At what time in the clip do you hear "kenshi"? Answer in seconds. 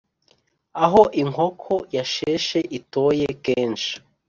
3.45-3.91